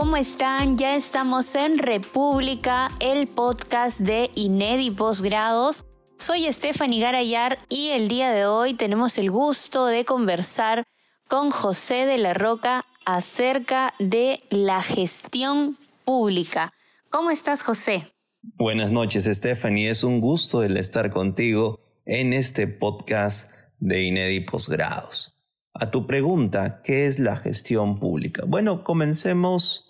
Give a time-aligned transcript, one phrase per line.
[0.00, 0.78] ¿cómo están?
[0.78, 5.84] Ya estamos en República, el podcast de INEDI Postgrados.
[6.16, 10.84] Soy Stephanie Garayar y el día de hoy tenemos el gusto de conversar
[11.28, 15.76] con José de la Roca acerca de la gestión
[16.06, 16.72] pública.
[17.10, 18.06] ¿Cómo estás, José?
[18.40, 19.90] Buenas noches, Stephanie.
[19.90, 25.36] Es un gusto el estar contigo en este podcast de INEDI Postgrados.
[25.74, 28.44] A tu pregunta, ¿qué es la gestión pública?
[28.46, 29.88] Bueno, comencemos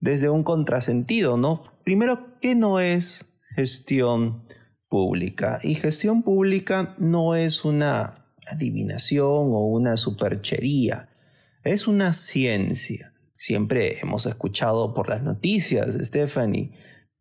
[0.00, 1.62] desde un contrasentido, ¿no?
[1.84, 4.44] Primero, ¿qué no es gestión
[4.88, 5.60] pública?
[5.62, 11.10] Y gestión pública no es una adivinación o una superchería,
[11.62, 13.12] es una ciencia.
[13.36, 16.72] Siempre hemos escuchado por las noticias, Stephanie,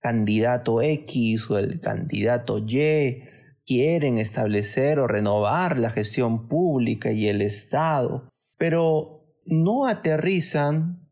[0.00, 3.22] candidato X o el candidato Y
[3.66, 11.07] quieren establecer o renovar la gestión pública y el Estado, pero no aterrizan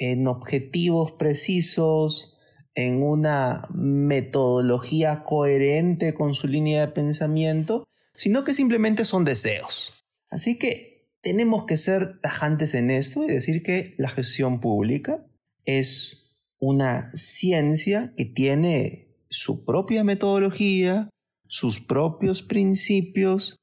[0.00, 2.38] en objetivos precisos,
[2.74, 7.84] en una metodología coherente con su línea de pensamiento,
[8.14, 9.92] sino que simplemente son deseos.
[10.30, 15.26] Así que tenemos que ser tajantes en esto y decir que la gestión pública
[15.66, 21.10] es una ciencia que tiene su propia metodología,
[21.46, 23.56] sus propios principios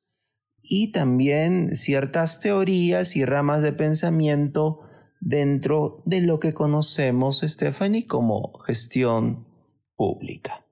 [0.61, 4.86] y también ciertas teorías y ramas de pensamiento
[5.19, 9.45] dentro de lo que conocemos, Stephanie, como gestión
[9.95, 10.65] pública.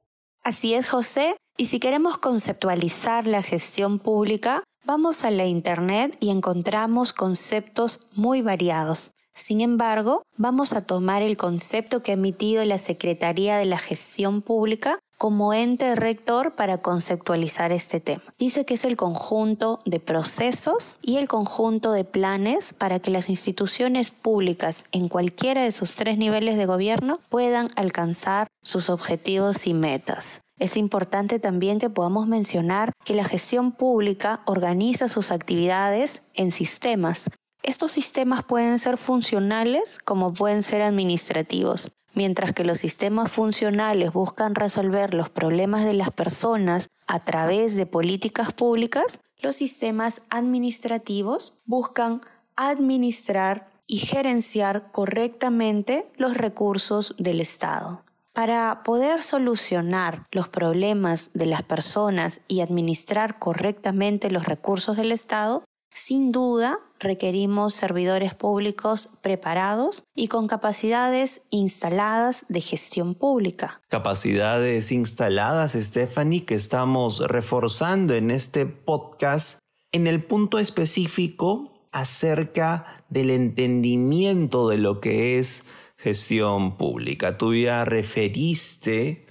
[0.44, 1.36] Así es, José.
[1.58, 8.42] Y si queremos conceptualizar la gestión pública, vamos a la Internet y encontramos conceptos muy
[8.42, 9.12] variados.
[9.34, 14.42] Sin embargo, vamos a tomar el concepto que ha emitido la Secretaría de la Gestión
[14.42, 18.24] Pública como ente rector para conceptualizar este tema.
[18.38, 23.30] Dice que es el conjunto de procesos y el conjunto de planes para que las
[23.30, 29.74] instituciones públicas en cualquiera de sus tres niveles de gobierno puedan alcanzar sus objetivos y
[29.74, 30.42] metas.
[30.58, 37.30] Es importante también que podamos mencionar que la gestión pública organiza sus actividades en sistemas.
[37.62, 41.92] Estos sistemas pueden ser funcionales como pueden ser administrativos.
[42.16, 47.86] Mientras que los sistemas funcionales buscan resolver los problemas de las personas a través de
[47.86, 52.22] políticas públicas, los sistemas administrativos buscan
[52.56, 58.02] administrar y gerenciar correctamente los recursos del Estado.
[58.32, 65.64] Para poder solucionar los problemas de las personas y administrar correctamente los recursos del Estado,
[65.92, 73.82] sin duda, requerimos servidores públicos preparados y con capacidades instaladas de gestión pública.
[73.90, 79.60] Capacidades instaladas, Stephanie, que estamos reforzando en este podcast
[79.92, 85.66] en el punto específico acerca del entendimiento de lo que es
[85.98, 87.38] gestión pública.
[87.38, 89.25] Tú ya referiste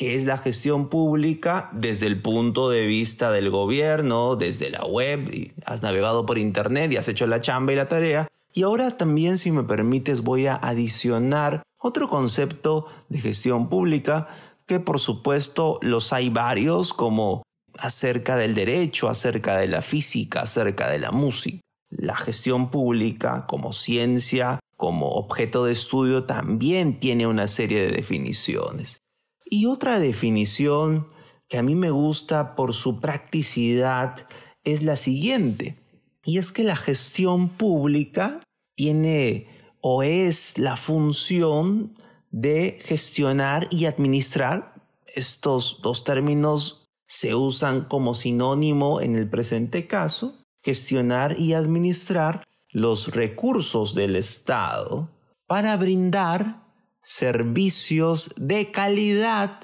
[0.00, 5.28] que es la gestión pública desde el punto de vista del gobierno, desde la web,
[5.30, 8.26] y has navegado por internet y has hecho la chamba y la tarea.
[8.54, 14.28] Y ahora también, si me permites, voy a adicionar otro concepto de gestión pública,
[14.64, 17.42] que por supuesto los hay varios, como
[17.76, 21.60] acerca del derecho, acerca de la física, acerca de la música.
[21.90, 29.02] La gestión pública como ciencia, como objeto de estudio, también tiene una serie de definiciones.
[29.50, 31.08] Y otra definición
[31.48, 34.26] que a mí me gusta por su practicidad
[34.62, 35.76] es la siguiente,
[36.24, 38.40] y es que la gestión pública
[38.76, 39.48] tiene
[39.80, 41.96] o es la función
[42.30, 44.74] de gestionar y administrar.
[45.16, 53.12] Estos dos términos se usan como sinónimo en el presente caso, gestionar y administrar los
[53.12, 55.10] recursos del Estado
[55.48, 56.69] para brindar
[57.10, 59.58] servicios de calidad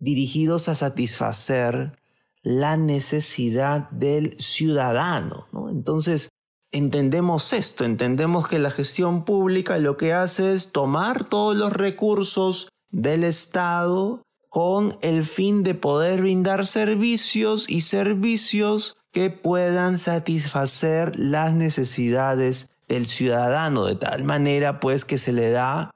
[0.00, 1.96] dirigidos a satisfacer
[2.42, 5.46] la necesidad del ciudadano.
[5.70, 6.30] Entonces,
[6.72, 12.68] entendemos esto, entendemos que la gestión pública lo que hace es tomar todos los recursos
[12.90, 21.54] del Estado con el fin de poder brindar servicios y servicios que puedan satisfacer las
[21.54, 25.93] necesidades del ciudadano, de tal manera pues que se le da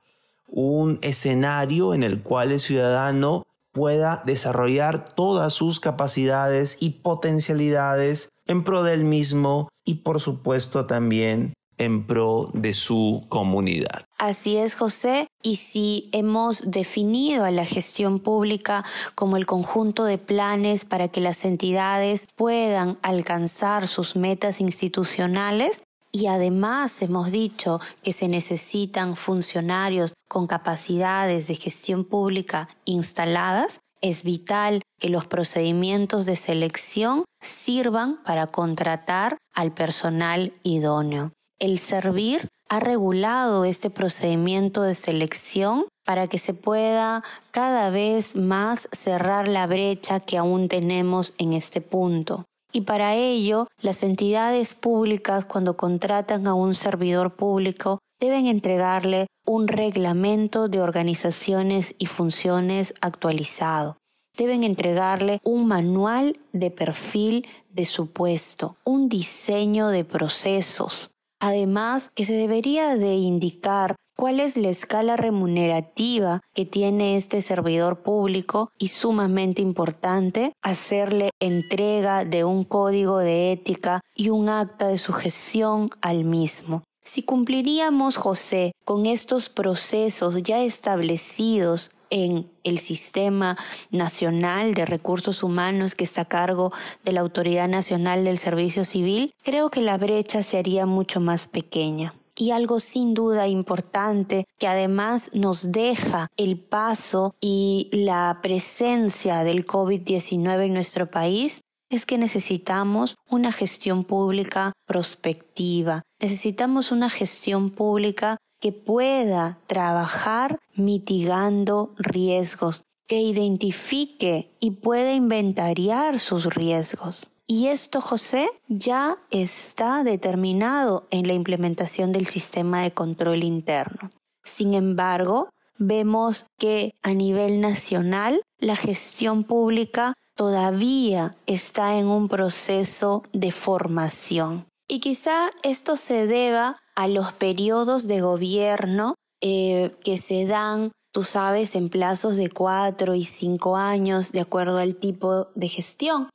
[0.48, 8.64] un escenario en el cual el ciudadano pueda desarrollar todas sus capacidades y potencialidades en
[8.64, 14.02] pro del mismo y por supuesto también en pro de su comunidad.
[14.18, 15.28] Así es, José.
[15.42, 18.84] Y si hemos definido a la gestión pública
[19.14, 26.26] como el conjunto de planes para que las entidades puedan alcanzar sus metas institucionales, y
[26.26, 34.82] además hemos dicho que se necesitan funcionarios con capacidades de gestión pública instaladas, es vital
[35.00, 41.32] que los procedimientos de selección sirvan para contratar al personal idóneo.
[41.58, 48.88] El Servir ha regulado este procedimiento de selección para que se pueda cada vez más
[48.92, 52.44] cerrar la brecha que aún tenemos en este punto.
[52.72, 59.68] Y para ello, las entidades públicas cuando contratan a un servidor público deben entregarle un
[59.68, 63.96] reglamento de organizaciones y funciones actualizado.
[64.36, 71.10] Deben entregarle un manual de perfil de su puesto, un diseño de procesos.
[71.40, 78.02] Además, que se debería de indicar cuál es la escala remunerativa que tiene este servidor
[78.02, 84.98] público y sumamente importante, hacerle entrega de un código de ética y un acta de
[84.98, 86.82] sujeción al mismo.
[87.04, 93.56] Si cumpliríamos, José, con estos procesos ya establecidos en el sistema
[93.92, 96.72] nacional de recursos humanos que está a cargo
[97.04, 101.46] de la Autoridad Nacional del Servicio Civil, creo que la brecha se haría mucho más
[101.46, 102.17] pequeña.
[102.40, 109.66] Y algo sin duda importante que además nos deja el paso y la presencia del
[109.66, 118.36] COVID-19 en nuestro país es que necesitamos una gestión pública prospectiva, necesitamos una gestión pública
[118.60, 127.30] que pueda trabajar mitigando riesgos, que identifique y pueda inventariar sus riesgos.
[127.50, 134.10] Y esto, José, ya está determinado en la implementación del sistema de control interno.
[134.44, 135.48] Sin embargo,
[135.78, 144.66] vemos que a nivel nacional la gestión pública todavía está en un proceso de formación.
[144.86, 151.22] Y quizá esto se deba a los periodos de gobierno eh, que se dan, tú
[151.22, 156.28] sabes, en plazos de cuatro y cinco años, de acuerdo al tipo de gestión.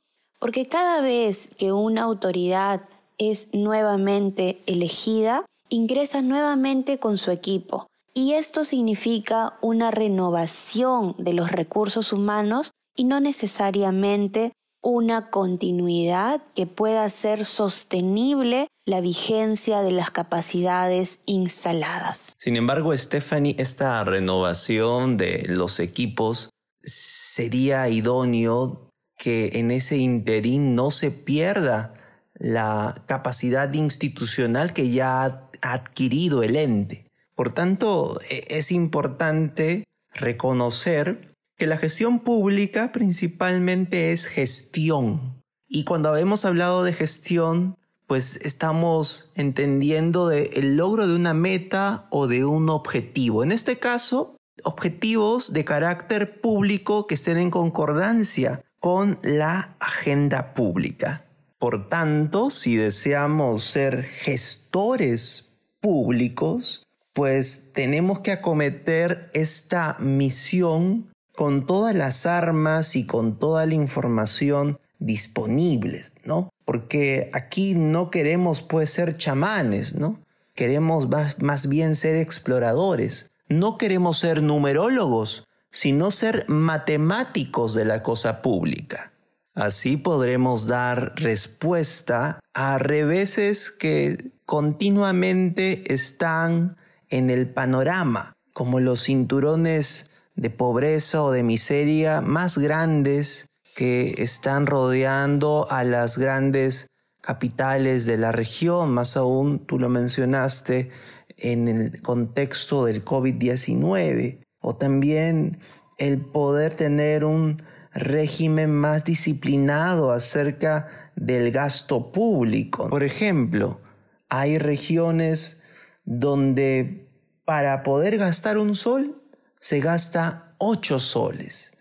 [0.44, 2.82] Porque cada vez que una autoridad
[3.16, 7.86] es nuevamente elegida, ingresa nuevamente con su equipo.
[8.12, 14.52] Y esto significa una renovación de los recursos humanos y no necesariamente
[14.82, 22.34] una continuidad que pueda ser sostenible la vigencia de las capacidades instaladas.
[22.36, 26.50] Sin embargo, Stephanie, esta renovación de los equipos
[26.82, 28.83] sería idóneo
[29.16, 31.94] que en ese interín no se pierda
[32.34, 37.06] la capacidad institucional que ya ha adquirido el ente.
[37.34, 45.42] Por tanto, e-, es importante reconocer que la gestión pública principalmente es gestión.
[45.68, 47.76] Y cuando hemos hablado de gestión,
[48.06, 53.42] pues estamos entendiendo el logro de una meta o de un objetivo.
[53.42, 61.24] En este caso, objetivos de carácter público que estén en concordancia con la agenda pública.
[61.58, 71.94] Por tanto, si deseamos ser gestores públicos, pues tenemos que acometer esta misión con todas
[71.94, 76.50] las armas y con toda la información disponible, ¿no?
[76.66, 80.20] Porque aquí no queremos pues ser chamanes, ¿no?
[80.54, 83.30] Queremos más bien ser exploradores.
[83.48, 89.12] No queremos ser numerólogos, sino ser matemáticos de la cosa pública.
[89.54, 96.76] Así podremos dar respuesta a reveses que continuamente están
[97.08, 104.66] en el panorama, como los cinturones de pobreza o de miseria más grandes que están
[104.66, 106.86] rodeando a las grandes
[107.20, 110.90] capitales de la región, más aún tú lo mencionaste
[111.36, 115.58] en el contexto del COVID-19 o también
[115.98, 122.88] el poder tener un régimen más disciplinado acerca del gasto público.
[122.88, 123.82] Por ejemplo,
[124.30, 125.60] hay regiones
[126.06, 127.10] donde
[127.44, 129.22] para poder gastar un sol
[129.60, 131.74] se gasta ocho soles.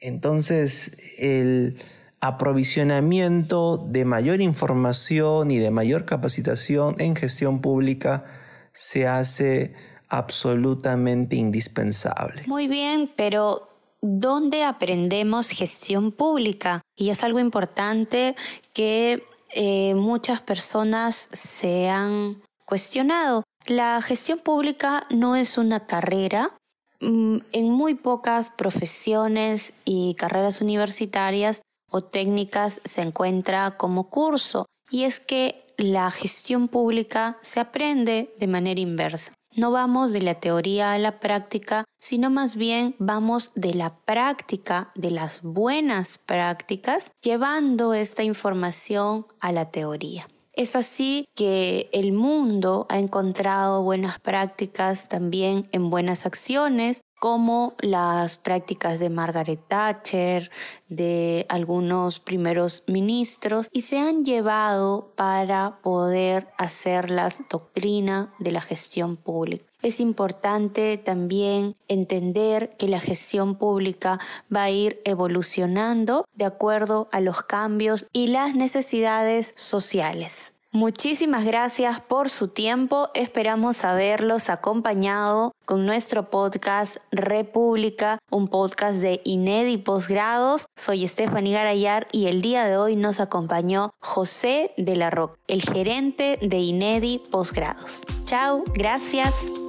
[0.00, 1.76] Entonces, el
[2.20, 8.24] aprovisionamiento de mayor información y de mayor capacitación en gestión pública
[8.72, 9.74] se hace
[10.08, 12.42] absolutamente indispensable.
[12.46, 13.68] Muy bien, pero
[14.00, 16.82] ¿dónde aprendemos gestión pública?
[16.96, 18.36] Y es algo importante
[18.72, 19.22] que
[19.54, 23.44] eh, muchas personas se han cuestionado.
[23.66, 26.52] La gestión pública no es una carrera.
[27.00, 34.66] Mm, en muy pocas profesiones y carreras universitarias o técnicas se encuentra como curso.
[34.90, 39.32] Y es que la gestión pública se aprende de manera inversa.
[39.56, 44.90] No vamos de la teoría a la práctica, sino más bien vamos de la práctica,
[44.96, 50.28] de las buenas prácticas, llevando esta información a la teoría.
[50.54, 58.36] Es así que el mundo ha encontrado buenas prácticas también en buenas acciones, como las
[58.36, 60.50] prácticas de Margaret Thatcher,
[60.90, 69.16] de algunos primeros ministros, y se han llevado para poder hacerlas doctrina de la gestión
[69.16, 69.64] pública.
[69.80, 74.20] Es importante también entender que la gestión pública
[74.54, 80.53] va a ir evolucionando de acuerdo a los cambios y las necesidades sociales.
[80.74, 83.08] Muchísimas gracias por su tiempo.
[83.14, 90.66] Esperamos haberlos acompañado con nuestro podcast República, un podcast de INEDI Posgrados.
[90.76, 95.62] Soy Stephanie Garayar y el día de hoy nos acompañó José de la Roca, el
[95.62, 98.02] gerente de INEDI Posgrados.
[98.24, 99.63] Chao, gracias.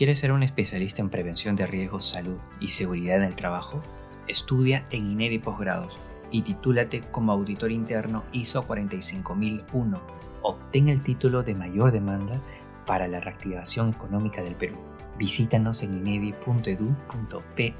[0.00, 3.82] ¿Quieres ser un especialista en prevención de riesgos, salud y seguridad en el trabajo?
[4.28, 5.98] Estudia en INEDI Posgrados
[6.30, 10.00] y titúlate como auditor interno ISO 45001.
[10.40, 12.40] Obtén el título de mayor demanda
[12.86, 14.78] para la reactivación económica del Perú.
[15.18, 17.74] Visítanos en inedi.edu.pe.